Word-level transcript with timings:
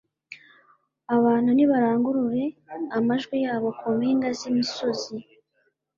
Abantu 1.15 1.49
nibarangururire 1.53 2.47
amajwi 2.97 3.35
yabo 3.45 3.67
ku 3.79 3.87
mpinga 3.95 4.29
z 4.37 4.41
imisozi 4.49 5.15